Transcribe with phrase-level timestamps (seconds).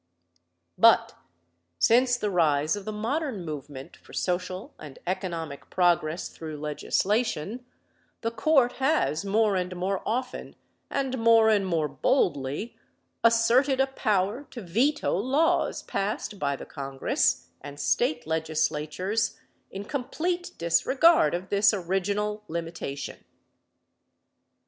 [0.79, 1.13] But
[1.77, 7.63] since the rise of the modern movement for social and economic progress through legislation,
[8.21, 10.55] the Court has more and more often
[10.89, 12.75] and more and more boldly
[13.23, 19.37] asserted a power to veto laws passed by the Congress and state legislatures
[19.69, 23.23] in complete disregard of this original limitation.